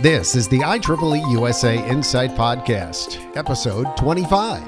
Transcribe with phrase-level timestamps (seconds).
[0.00, 4.62] This is the IEEE USA Insight Podcast, episode 25.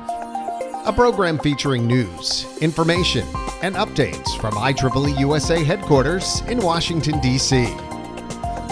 [0.86, 3.24] A program featuring news, information,
[3.62, 7.66] and updates from IEEE USA headquarters in Washington, D.C.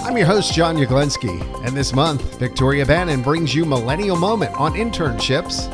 [0.03, 4.73] I'm your host, John Yaglenski, and this month, Victoria Bannon brings you Millennial Moment on
[4.73, 5.73] internships.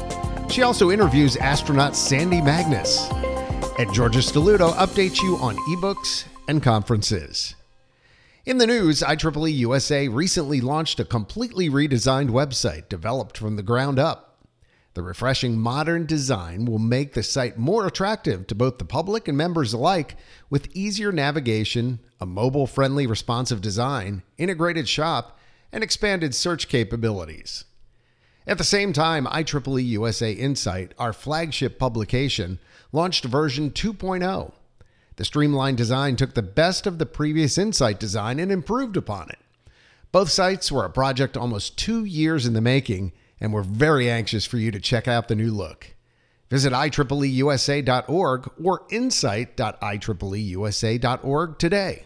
[0.51, 3.09] She also interviews astronaut Sandy Magnus.
[3.79, 7.55] And Georgia Stelluto updates you on ebooks and conferences.
[8.47, 13.99] In the news, IEEE USA recently launched a completely redesigned website developed from the ground
[13.99, 14.45] up.
[14.93, 19.39] The refreshing modern design will make the site more attractive to both the public and
[19.39, 20.19] members alike
[20.51, 25.39] with easier navigation, a mobile friendly responsive design, integrated shop,
[25.73, 27.65] and expanded search capabilities.
[28.47, 32.59] At the same time, IEEE USA Insight, our flagship publication,
[32.93, 34.53] launched version 2.0
[35.17, 39.39] the streamlined design took the best of the previous Insight design and improved upon it.
[40.11, 44.47] Both sites were a project almost two years in the making, and we're very anxious
[44.47, 45.95] for you to check out the new look.
[46.51, 52.05] Visit IEEEUSA.org or insight.IEEEUSA.org today.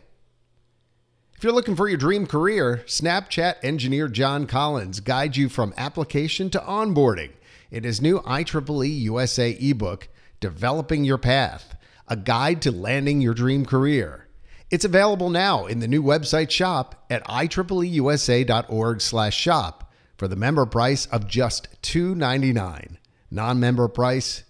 [1.37, 6.51] If you're looking for your dream career, Snapchat engineer John Collins guides you from application
[6.51, 7.31] to onboarding
[7.71, 10.09] in his new IEEE USA ebook,
[10.41, 11.78] Developing Your Path
[12.09, 14.29] a guide to landing your dream career.
[14.71, 21.27] It's available now in the new website shop at IEEEUSA.org/shop for the member price of
[21.27, 22.99] just $2.99.
[23.31, 24.45] Non-member price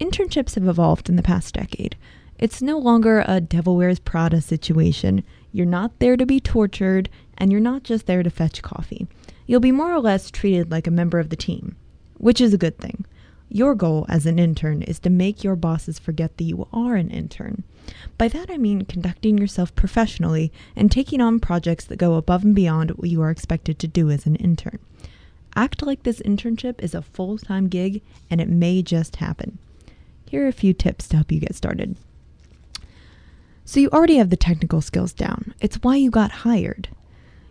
[0.00, 1.94] Internships have evolved in the past decade.
[2.38, 5.22] It's no longer a Devil Wears Prada situation.
[5.52, 9.06] You're not there to be tortured, and you're not just there to fetch coffee.
[9.46, 11.76] You'll be more or less treated like a member of the team,
[12.16, 13.04] which is a good thing.
[13.48, 17.10] Your goal as an intern is to make your bosses forget that you are an
[17.10, 17.62] intern.
[18.18, 22.54] By that I mean conducting yourself professionally and taking on projects that go above and
[22.54, 24.78] beyond what you are expected to do as an intern.
[25.54, 29.58] Act like this internship is a full time gig and it may just happen.
[30.28, 31.96] Here are a few tips to help you get started.
[33.64, 35.52] So, you already have the technical skills down.
[35.60, 36.88] It's why you got hired.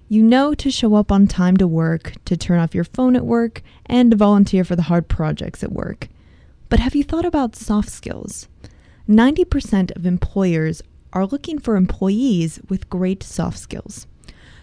[0.07, 3.25] You know to show up on time to work, to turn off your phone at
[3.25, 6.09] work, and to volunteer for the hard projects at work.
[6.69, 8.47] But have you thought about soft skills?
[9.09, 14.05] 90% of employers are looking for employees with great soft skills.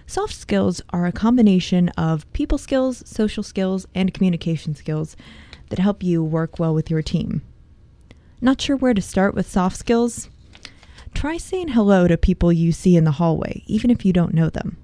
[0.07, 5.17] Soft skills are a combination of people skills, social skills, and communication skills
[5.71, 7.43] that help you work well with your team.
[8.41, 10.29] Not sure where to start with soft skills?
[11.15, 14.49] Try saying hello to people you see in the hallway, even if you don't know
[14.49, 14.77] them.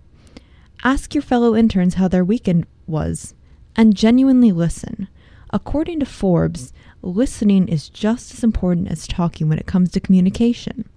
[0.85, 3.35] Ask your fellow interns how their weekend was
[3.75, 5.09] and genuinely listen.
[5.51, 6.73] According to Forbes,
[7.03, 10.89] listening is just as important as talking when it comes to communication.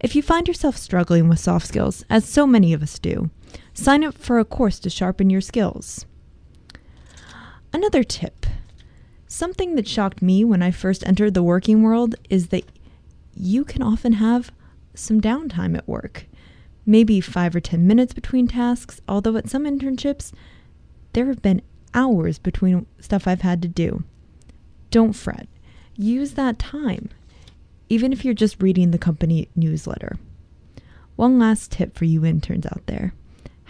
[0.00, 3.30] If you find yourself struggling with soft skills, as so many of us do,
[3.74, 6.06] sign up for a course to sharpen your skills.
[7.72, 8.46] Another tip
[9.28, 12.64] something that shocked me when I first entered the working world is that
[13.34, 14.52] you can often have
[14.94, 16.26] some downtime at work
[16.86, 20.32] maybe five or 10 minutes between tasks, although at some internships,
[21.12, 24.04] there have been hours between stuff I've had to do.
[24.90, 25.48] Don't fret.
[25.96, 27.10] Use that time,
[27.88, 30.16] even if you're just reading the company newsletter.
[31.16, 33.12] One last tip for you interns out there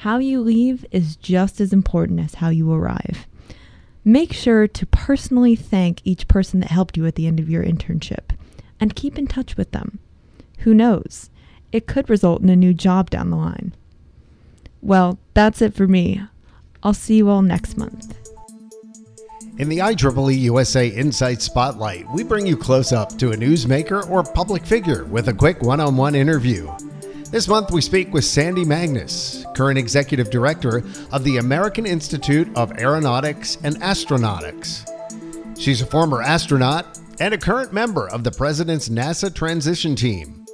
[0.00, 3.26] how you leave is just as important as how you arrive.
[4.04, 7.64] Make sure to personally thank each person that helped you at the end of your
[7.64, 8.36] internship
[8.78, 9.98] and keep in touch with them.
[10.60, 11.30] Who knows?
[11.72, 13.74] It could result in a new job down the line.
[14.82, 16.22] Well, that's it for me.
[16.82, 18.16] I'll see you all next month.
[19.58, 24.22] In the IEEE USA Insight Spotlight, we bring you close up to a newsmaker or
[24.22, 26.70] public figure with a quick one on one interview.
[27.30, 32.78] This month, we speak with Sandy Magnus, current executive director of the American Institute of
[32.78, 34.88] Aeronautics and Astronautics.
[35.58, 40.45] She's a former astronaut and a current member of the President's NASA transition team.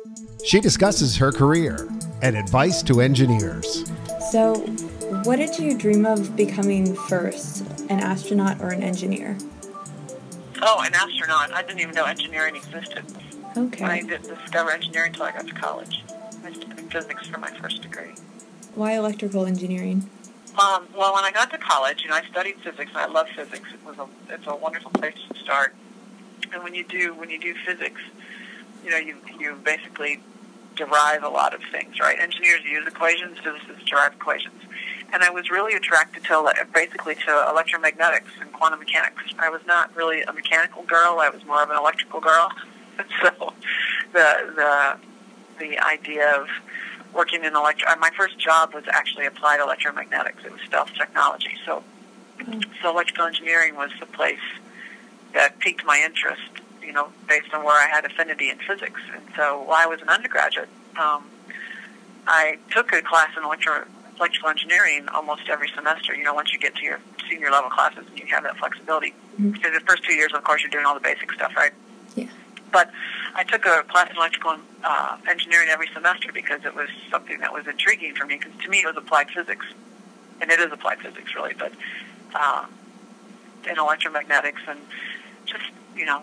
[0.44, 1.88] She discusses her career
[2.20, 3.84] and advice to engineers.
[4.30, 4.56] So,
[5.24, 7.60] what did you dream of becoming first,
[7.90, 9.38] an astronaut or an engineer?
[10.60, 11.52] Oh, an astronaut.
[11.52, 13.04] I didn't even know engineering existed.
[13.56, 13.84] Okay.
[13.84, 16.02] I didn't discover engineering until I got to college.
[16.44, 18.14] I studied physics for my first degree.
[18.74, 20.08] Why electrical engineering?
[20.60, 22.90] Um, well, when I got to college, you know, I studied physics.
[22.90, 23.68] and I love physics.
[23.72, 25.74] It was a, it's a wonderful place to start.
[26.52, 28.00] And when you do when you do physics,
[28.84, 30.20] you know, you you basically
[30.84, 32.18] derive a lot of things, right?
[32.18, 34.60] Engineers use equations, physicists derive equations.
[35.12, 39.22] And I was really attracted to basically to electromagnetics and quantum mechanics.
[39.38, 41.18] I was not really a mechanical girl.
[41.20, 42.50] I was more of an electrical girl.
[43.22, 43.52] so
[44.12, 44.98] the the
[45.58, 46.48] the idea of
[47.12, 47.88] working in electro.
[47.90, 50.44] uh, My first job was actually applied electromagnetics.
[50.44, 51.54] It was stealth technology.
[51.66, 51.84] So,
[52.80, 54.40] so electrical engineering was the place
[55.34, 56.61] that piqued my interest.
[56.82, 59.00] You know, based on where I had affinity in physics.
[59.14, 61.24] And so, while I was an undergraduate, um,
[62.26, 63.84] I took a class in electro
[64.18, 66.14] electrical engineering almost every semester.
[66.14, 69.14] You know, once you get to your senior level classes, and you have that flexibility.
[69.40, 69.52] Mhm.
[69.52, 71.72] Because the first two years, of course, you're doing all the basic stuff, right?
[72.14, 72.26] Yeah.
[72.70, 72.90] But
[73.34, 77.52] I took a class in electrical uh, engineering every semester because it was something that
[77.52, 78.38] was intriguing for me.
[78.38, 79.66] Because to me, it was applied physics,
[80.40, 81.54] and it is applied physics, really.
[81.54, 81.72] But
[82.34, 82.66] uh,
[83.68, 84.80] in electromagnetics and
[85.46, 85.64] just
[85.96, 86.22] you know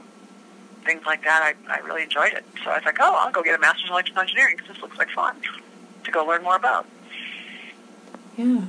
[0.85, 2.45] things like that, I, I really enjoyed it.
[2.63, 4.81] So I was like, oh, I'll go get a master's in electrical engineering because this
[4.81, 5.35] looks like fun
[6.03, 6.85] to go learn more about.
[8.37, 8.65] Yeah.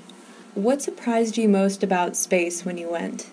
[0.55, 3.31] What surprised you most about space when you went?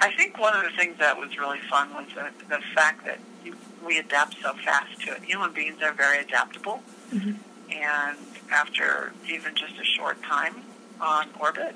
[0.00, 3.18] I think one of the things that was really fun was the, the fact that
[3.44, 3.54] you,
[3.86, 5.22] we adapt so fast to it.
[5.24, 6.82] Human beings are very adaptable,
[7.12, 7.36] Mhm.
[7.70, 8.16] and
[8.50, 10.62] after even just a short time
[11.00, 11.74] on orbit,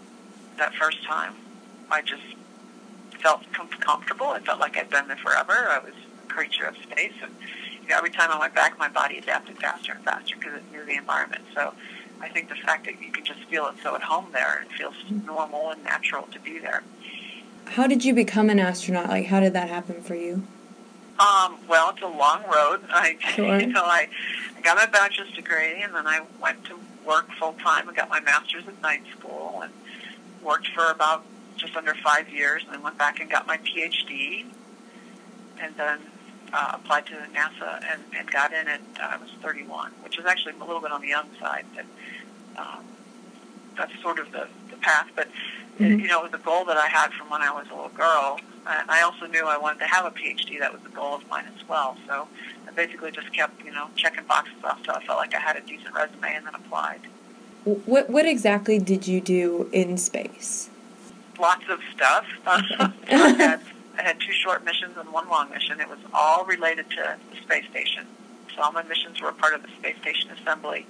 [0.56, 1.34] that first time,
[1.90, 2.22] I just
[3.20, 4.28] felt com- comfortable.
[4.28, 5.68] I felt like I'd been there forever.
[5.70, 5.92] I was
[6.34, 7.32] creature of space, and
[7.82, 10.62] you know, every time I went back, my body adapted faster and faster because it
[10.72, 11.42] knew the environment.
[11.54, 11.74] So
[12.20, 14.72] I think the fact that you can just feel it so at home there, it
[14.76, 14.94] feels
[15.26, 16.82] normal and natural to be there.
[17.66, 19.08] How did you become an astronaut?
[19.08, 20.46] Like, how did that happen for you?
[21.18, 22.80] Um, well, it's a long road.
[22.90, 23.60] I, Sure.
[23.60, 24.08] you know, I,
[24.56, 27.88] I got my bachelor's degree, and then I went to work full time.
[27.88, 29.72] I got my master's at night school, and
[30.42, 31.24] worked for about
[31.56, 34.44] just under five years, and then went back and got my PhD,
[35.60, 36.00] and then
[36.54, 40.24] uh, applied to NASA and, and got in at uh, I was 31, which is
[40.24, 41.84] actually a little bit on the young side, but
[42.56, 42.84] um,
[43.76, 45.08] that's sort of the, the path.
[45.16, 45.28] But
[45.80, 46.00] Mhm.
[46.00, 47.88] you know, it was a goal that I had from when I was a little
[47.90, 48.38] girl.
[48.66, 50.58] I also knew I wanted to have a PhD.
[50.60, 51.96] That was a goal of mine as well.
[52.06, 52.28] So
[52.68, 55.56] I basically just kept, you know, checking boxes off until I felt like I had
[55.56, 57.00] a decent resume and then applied.
[57.64, 60.70] What What exactly did you do in space?
[61.38, 62.24] Lots of stuff.
[62.46, 63.60] I, had,
[63.98, 65.80] I had two short missions and one long mission.
[65.80, 68.06] It was all related to the space station.
[68.54, 70.86] So all my missions were part of the space station assembly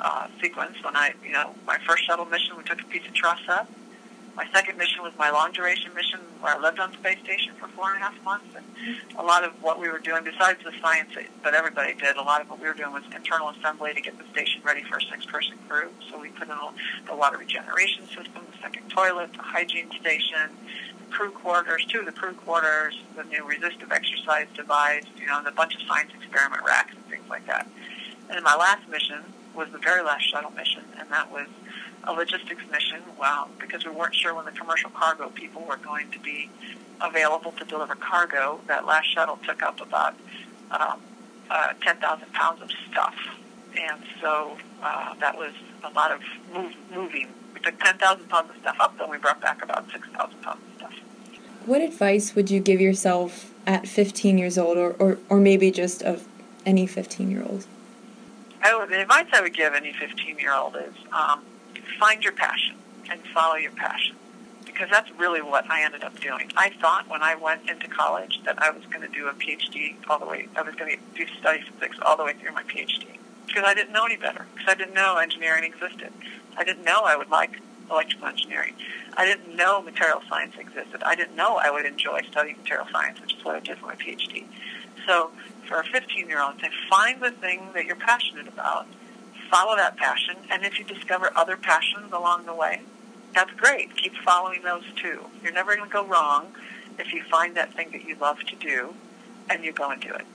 [0.00, 0.76] uh, sequence.
[0.82, 3.70] When I, you know, my first shuttle mission, we took a piece of truss up.
[4.34, 7.68] My second mission was my long duration mission where I lived on space station for
[7.68, 8.46] four and a half months.
[8.56, 8.64] And
[9.18, 12.40] a lot of what we were doing, besides the science that- everybody did, a lot
[12.40, 15.02] of what we were doing was internal assembly to get the station ready for a
[15.02, 15.92] six-person crew.
[16.10, 16.56] So we put in
[17.06, 20.50] the water regeneration system, the second toilet, the hygiene station,
[21.12, 25.46] crew quarters, two of the crew quarters, the new resistive exercise device, you know, and
[25.46, 27.68] a bunch of science experiment racks and things like that.
[28.28, 29.22] And then my last mission
[29.54, 31.46] was the very last shuttle mission, and that was
[32.04, 33.02] a logistics mission.
[33.18, 36.50] Wow, because we weren't sure when the commercial cargo people were going to be
[37.00, 38.60] available to deliver cargo.
[38.66, 40.14] That last shuttle took up about
[40.70, 41.00] um,
[41.50, 43.14] uh, 10,000 pounds of stuff,
[43.78, 45.52] and so uh, that was
[45.84, 46.20] a lot of
[46.54, 47.28] move, moving.
[47.52, 50.60] We took 10,000 pounds of stuff up, then we brought back about 6,000 pounds.
[51.66, 56.02] What advice would you give yourself at 15 years old, or, or, or maybe just
[56.02, 56.26] of
[56.66, 57.66] any 15 year old?
[58.64, 61.42] Would, the advice I would give any 15-year-old is um,
[61.98, 62.76] find your passion
[63.10, 64.16] and follow your passion
[64.64, 66.50] because that's really what I ended up doing.
[66.56, 69.94] I thought when I went into college that I was going to do a PhD
[70.08, 70.48] all the way.
[70.56, 73.06] I was going to do study physics all the way through my PhD
[73.46, 74.46] because I didn't know any better.
[74.54, 76.12] Because I didn't know engineering existed.
[76.56, 77.60] I didn't know I would like
[77.92, 78.74] electrical engineering.
[79.16, 81.02] I didn't know material science existed.
[81.04, 83.86] I didn't know I would enjoy studying material science, which is what I did for
[83.86, 84.44] my PhD.
[85.06, 85.30] So
[85.68, 88.86] for a 15-year-old, say find the thing that you're passionate about,
[89.50, 92.82] follow that passion, and if you discover other passions along the way,
[93.34, 93.96] that's great.
[93.96, 95.20] Keep following those too.
[95.42, 96.52] You're never going to go wrong
[96.98, 98.94] if you find that thing that you love to do,
[99.50, 100.26] and you go and do it.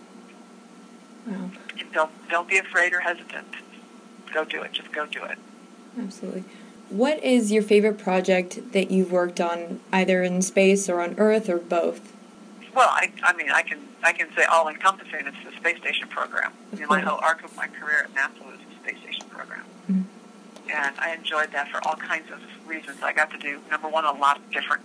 [1.27, 3.47] Wow, And don't don't be afraid or hesitant.
[4.33, 4.73] Go do it.
[4.73, 5.37] Just go do it.
[5.99, 6.43] absolutely.
[6.89, 11.49] What is your favorite project that you've worked on, either in space or on Earth
[11.49, 12.13] or both?
[12.73, 15.25] Well, I, I mean, I can I can say all encompassing.
[15.25, 16.53] It's the space station program.
[16.73, 19.63] You know, my whole arc of my career at NASA was the space station program,
[19.91, 20.03] Mhm.
[20.73, 23.01] and I enjoyed that for all kinds of reasons.
[23.01, 24.83] I got to do number one a lot of different.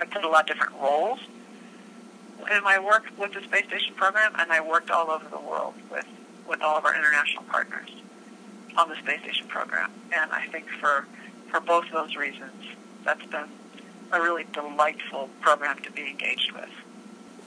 [0.00, 1.20] I played a lot of different roles
[2.54, 5.74] in my work with the space station program, and I worked all over the world
[5.90, 6.06] with
[6.46, 7.88] with all of our international partners.
[8.74, 9.90] on the space station program.
[10.14, 11.06] And I think for
[11.52, 12.64] for both of those reasons,
[13.04, 13.48] that's been
[14.10, 16.70] a really delightful program to be engaged with.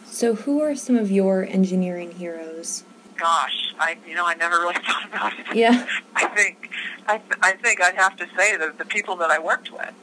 [0.05, 2.83] So, who are some of your engineering heroes?
[3.17, 5.55] Gosh, I you know I never really thought about it.
[5.55, 5.87] Yeah.
[6.15, 6.69] I think
[7.07, 9.93] I I think I'd have to say that the people that I worked with,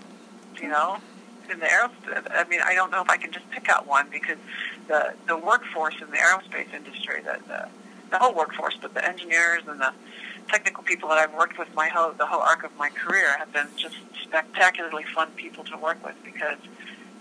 [0.61, 0.99] you know,
[1.51, 2.27] in the aerospace.
[2.31, 4.39] I mean, I don't know if I can just pick out one because
[4.89, 7.69] the the workforce in the aerospace industry, the the,
[8.13, 9.93] the whole workforce, but the engineers and the
[10.49, 13.53] technical people that I've worked with my whole the whole arc of my career have
[13.53, 16.59] been just spectacularly fun people to work with because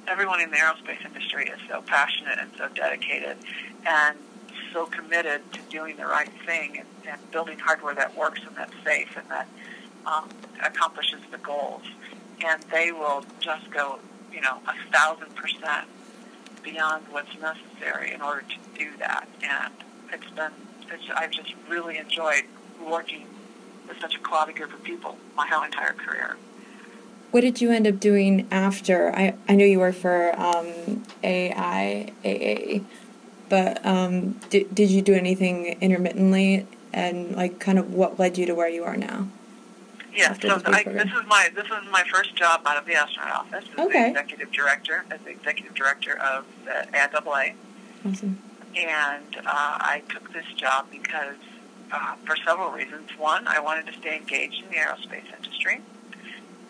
[0.07, 3.37] everyone in the aerospace industry is so passionate and so dedicated
[3.85, 4.17] and
[4.73, 8.73] so committed to doing the right thing and, and building hardware that works and that's
[8.83, 9.47] safe and that
[10.05, 10.29] um,
[10.63, 11.83] accomplishes the goals.
[12.43, 13.99] And they will just go,
[14.33, 15.87] you know, a thousand percent
[16.63, 19.27] beyond what's necessary in order to do that.
[19.43, 19.73] And
[20.11, 20.51] it's been,
[20.91, 22.43] it's, I've just really enjoyed
[22.85, 23.27] working
[23.87, 26.37] with such a quality group of people my whole entire career.
[27.31, 29.15] What did you end up doing after?
[29.15, 32.83] I, I know you worked for um, AIAA,
[33.47, 36.67] but um, did, did you do anything intermittently?
[36.91, 39.29] And like, kind of, what led you to where you are now?
[40.13, 43.31] Yeah, so I, this is my this is my first job out of the astronaut
[43.31, 44.03] office as okay.
[44.03, 47.53] the executive director, as the executive director of the AIAA.
[48.05, 48.37] Awesome.
[48.75, 51.35] And uh, I took this job because
[51.91, 53.09] uh, for several reasons.
[53.17, 55.81] One, I wanted to stay engaged in the aerospace industry.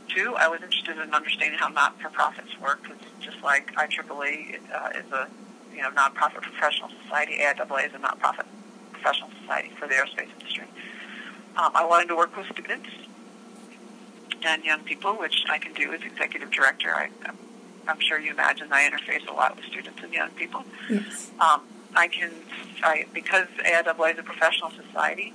[0.10, 2.82] Two, I was interested in understanding how not-for-profits work.
[2.90, 5.30] It's just like IEEE uh, is a
[5.74, 7.38] you know nonprofit professional society.
[7.38, 8.46] AIAA is a nonprofit
[8.92, 10.66] professional society for the aerospace industry.
[11.56, 12.90] Um, I wanted to work with students
[14.44, 16.90] and young people, which I can do as executive director.
[16.90, 17.10] I,
[17.88, 20.66] I'm sure you imagine I interface a lot with students and young people.
[20.90, 21.32] Yes.
[21.40, 21.62] Um,
[21.96, 22.32] I can,
[22.84, 25.34] I, because AIAA is a professional society,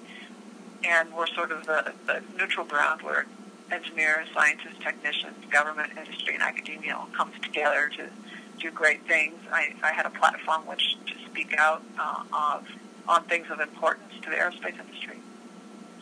[0.85, 3.27] and we're sort of the, the neutral ground where
[3.71, 8.09] engineers, scientists, technicians, government, industry, and academia all comes together to
[8.59, 9.35] do great things.
[9.51, 12.67] I, I had a platform which to speak out uh, of,
[13.09, 15.19] on things of importance to the aerospace industry.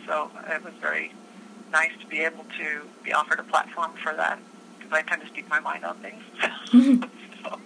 [0.06, 1.12] So it was very
[1.72, 4.38] nice to be able to be offered a platform for that
[4.78, 6.22] because I tend to speak my mind on things.
[7.42, 7.58] so,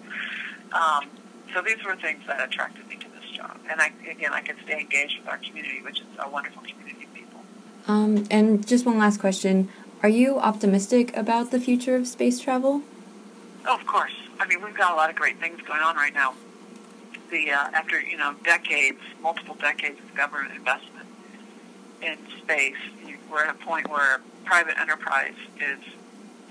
[0.73, 1.09] um,
[1.55, 3.59] so these were things that attracted me to this job.
[3.71, 7.05] And I, again, I could stay engaged with our community, which is a wonderful community
[7.05, 7.41] of people.
[7.87, 9.69] Um, and just one last question.
[10.03, 12.83] Are you optimistic about the future of space travel?
[13.67, 14.13] Oh, of course.
[14.39, 16.35] I mean, we've got a lot of great things going on right now.
[17.31, 21.07] The uh, after you know decades, multiple decades of government investment
[22.01, 22.77] in space,
[23.31, 25.81] we're at a point where private enterprise is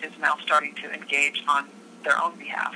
[0.04, 1.68] is now starting to engage on
[2.04, 2.75] their own behalf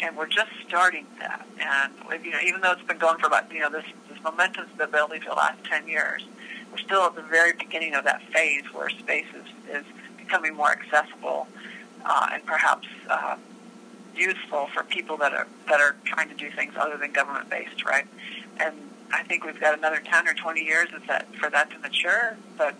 [0.00, 1.46] and we're just starting that.
[1.60, 4.70] And you know, even though it's been going for about you know this this momentum's
[4.76, 6.24] been building for the last ten years,
[6.70, 9.84] we're still at the very beginning of that phase where space is, is
[10.18, 11.46] becoming more accessible
[12.04, 13.36] uh, and perhaps uh,
[14.16, 17.84] useful for people that are that are trying to do things other than government based,
[17.84, 18.06] right?
[18.58, 18.74] And
[19.12, 22.36] I think we've got another ten or twenty years of that for that to mature,
[22.56, 22.74] but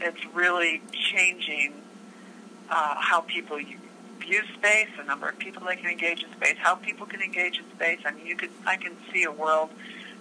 [0.00, 1.74] it's really changing
[2.70, 3.58] uh, how people
[4.24, 7.58] view space, the number of people that can engage in space, how people can engage
[7.58, 8.00] in space.
[8.04, 9.70] I mean, you could, I can see a world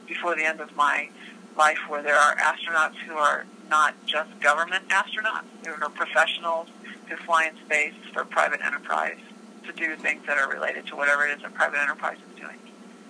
[0.07, 1.09] before the end of my
[1.57, 6.67] life where there are astronauts who are not just government astronauts, there are professionals
[7.07, 9.19] who fly in space for private enterprise
[9.65, 12.59] to do things that are related to whatever it is that private enterprise is doing.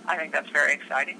[0.06, 1.20] I think that's very exciting.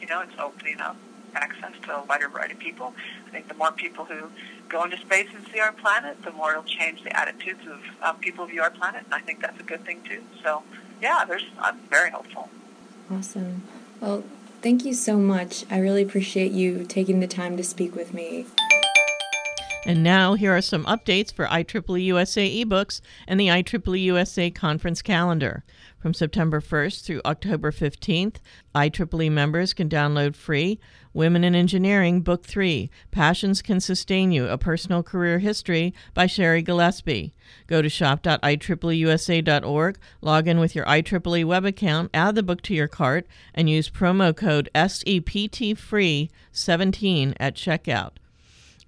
[0.00, 0.96] You know, it's opening up
[1.36, 2.94] access to a wider variety of people.
[3.26, 4.30] I think the more people who
[4.68, 8.16] go into space and see our planet, the more it'll change the attitudes of um,
[8.16, 9.02] people view our planet.
[9.04, 10.22] And I think that's a good thing too.
[10.42, 10.62] So,
[11.00, 12.48] yeah, there's I'm very hopeful.
[13.10, 13.62] Awesome.
[14.00, 14.24] Well,
[14.62, 15.64] thank you so much.
[15.70, 18.46] I really appreciate you taking the time to speak with me.
[19.86, 25.00] And now, here are some updates for IEEE USA ebooks and the IEEE USA conference
[25.00, 25.62] calendar.
[26.00, 28.38] From September 1st through October 15th,
[28.74, 30.80] IEEE members can download free
[31.14, 36.62] Women in Engineering Book 3 Passions Can Sustain You A Personal Career History by Sherry
[36.62, 37.32] Gillespie.
[37.68, 42.88] Go to shop.ieeeusa.org, log in with your IEEE web account, add the book to your
[42.88, 43.24] cart,
[43.54, 48.14] and use promo code SEPTFREE17 at checkout.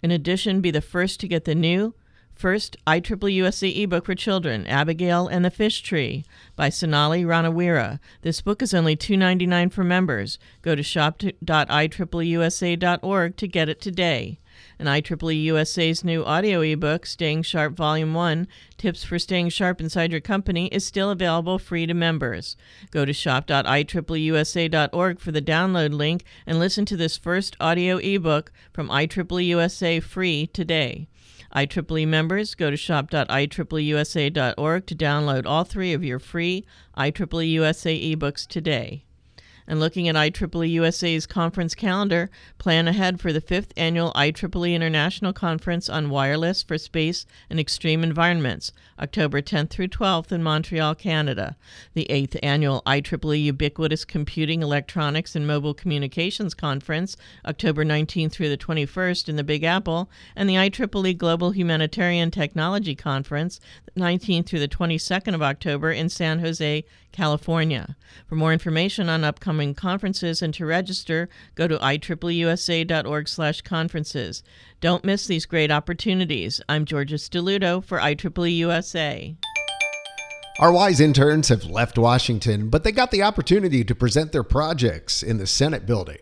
[0.02, 1.94] In addition, be the first to get the new
[2.38, 6.24] first IEEE ebook for children, Abigail and the Fish Tree
[6.54, 7.98] by Sonali Ranawira.
[8.22, 10.38] This book is only $2.99 for members.
[10.62, 14.38] Go to shop.ieeeusa.org to get it today.
[14.78, 20.12] And IEEE USA's new audio ebook, Staying Sharp Volume 1 Tips for Staying Sharp Inside
[20.12, 22.56] Your Company, is still available free to members.
[22.92, 28.88] Go to shop.ieeeusa.org for the download link and listen to this first audio ebook from
[28.88, 31.08] IEEE USA free today.
[31.56, 36.64] IEEE members, go to shop.ieeeusa.org to download all three of your free
[36.96, 39.04] IEEE USA ebooks today.
[39.70, 45.34] And looking at IEEE USA's conference calendar, plan ahead for the fifth annual IEEE International
[45.34, 51.56] Conference on Wireless for Space and Extreme Environments, October 10th through 12th in Montreal, Canada.
[51.94, 58.56] The eighth annual IEEE Ubiquitous Computing, Electronics, and Mobile Communications Conference, October 19th through the
[58.56, 63.60] 21st in the Big Apple, and the IEEE Global Humanitarian Technology Conference,
[63.96, 67.96] 19th through the 22nd of October in San Jose, California.
[68.26, 74.42] For more information on upcoming conferences and to register, go to ieeeusa.org/conferences.
[74.80, 76.60] Don't miss these great opportunities.
[76.68, 79.36] I'm Georgia Stelluto for IEEE USA.
[80.60, 85.24] Our WISE interns have left Washington, but they got the opportunity to present their projects
[85.24, 86.18] in the Senate building.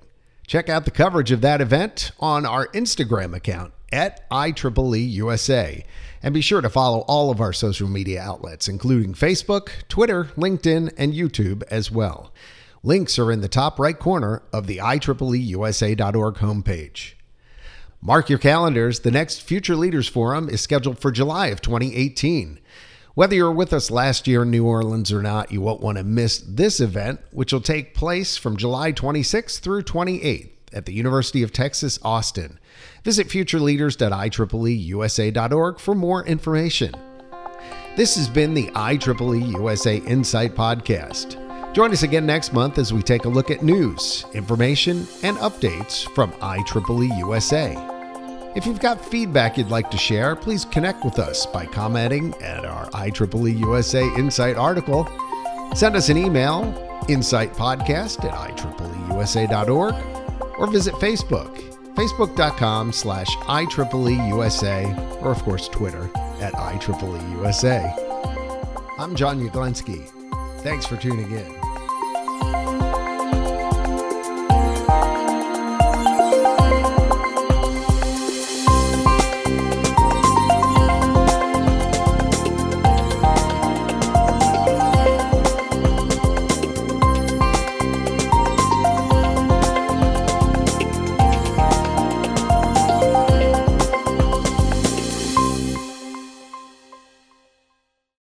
[0.47, 5.85] Check out the coverage of that event on our Instagram account at IEEE USA.
[6.23, 10.95] And be sure to follow all of our social media outlets, including Facebook, Twitter, LinkedIn,
[10.97, 12.33] and YouTube as well.
[12.83, 17.16] Links are in the top right corner of the IEEEUSA.org homepage.
[18.01, 19.01] Mark your calendars.
[19.01, 22.61] The next Future Leaders Forum is scheduled for July of 2018.
[23.15, 25.97] Whether you were with us last year in New Orleans or not, you won't want
[25.97, 30.93] to miss this event, which will take place from July 26th through 28th at the
[30.93, 32.59] University of Texas, Austin.
[33.05, 36.95] Visit futureleaders.ieeeusa.org for more information.
[37.97, 41.46] This has been the IEEE USA Insight Podcast.
[41.77, 46.09] Join us again next month as we take a look at news, information, and updates
[46.15, 47.77] from IEEE USA.
[48.57, 52.65] If you've got feedback you'd like to share, please connect with us by commenting at
[52.65, 55.07] our IEEE USA Insight article.
[55.75, 56.63] Send us an email,
[57.11, 59.95] insightpodcast at IEEEUSA.org,
[60.59, 61.61] or visit Facebook,
[61.95, 66.09] facebook.com slash IEEEUSA, or of course Twitter
[66.41, 67.93] at IEEEUSA.
[68.99, 70.11] I'm John Yaglenski.
[70.63, 71.66] Thanks for tuning in.